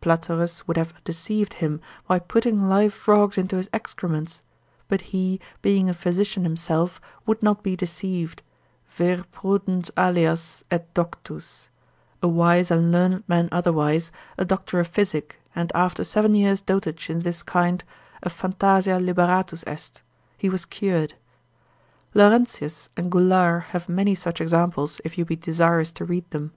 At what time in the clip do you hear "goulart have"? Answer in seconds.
23.10-23.88